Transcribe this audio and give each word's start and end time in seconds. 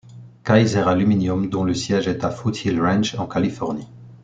Kaiser 0.43 0.87
Aluminium, 0.87 1.47
dont 1.51 1.63
le 1.63 1.75
siège 1.75 2.07
est 2.07 2.23
à 2.23 2.31
Foothill 2.31 2.81
Ranch, 2.81 3.13
en 3.19 3.27
Californie. 3.27 3.85